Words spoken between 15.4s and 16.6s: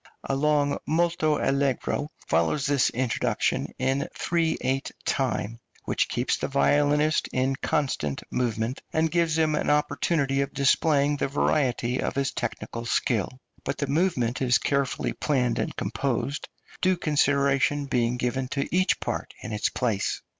and composed,